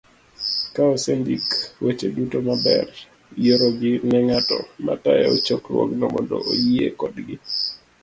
Ka 0.73 0.83
osendik 0.93 1.47
weche 1.83 2.07
duto 2.15 2.37
maber, 2.47 2.87
iorogi 3.45 3.91
ne 4.09 4.17
ng'at 4.27 4.47
matayo 4.85 5.31
chokruogno 5.45 6.05
mondo 6.13 6.35
oyie 6.51 6.87
kodgi 6.99 7.35